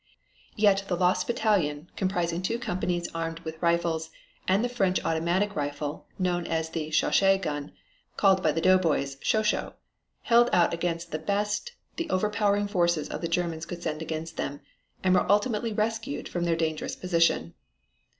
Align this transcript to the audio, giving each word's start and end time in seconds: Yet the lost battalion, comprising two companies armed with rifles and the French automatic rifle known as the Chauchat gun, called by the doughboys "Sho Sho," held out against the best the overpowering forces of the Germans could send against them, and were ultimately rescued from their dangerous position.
Yet 0.55 0.85
the 0.87 0.95
lost 0.97 1.27
battalion, 1.27 1.91
comprising 1.95 2.41
two 2.41 2.57
companies 2.57 3.07
armed 3.13 3.41
with 3.41 3.61
rifles 3.61 4.09
and 4.47 4.65
the 4.65 4.67
French 4.67 4.99
automatic 5.05 5.55
rifle 5.55 6.07
known 6.17 6.47
as 6.47 6.69
the 6.71 6.89
Chauchat 6.89 7.43
gun, 7.43 7.71
called 8.17 8.41
by 8.41 8.51
the 8.51 8.61
doughboys 8.61 9.17
"Sho 9.21 9.43
Sho," 9.43 9.75
held 10.23 10.49
out 10.51 10.73
against 10.73 11.11
the 11.11 11.19
best 11.19 11.73
the 11.97 12.09
overpowering 12.09 12.67
forces 12.67 13.09
of 13.09 13.21
the 13.21 13.27
Germans 13.29 13.67
could 13.67 13.83
send 13.83 14.01
against 14.01 14.37
them, 14.37 14.61
and 15.03 15.13
were 15.13 15.31
ultimately 15.31 15.71
rescued 15.71 16.27
from 16.27 16.45
their 16.45 16.55
dangerous 16.55 16.95
position. 16.95 17.53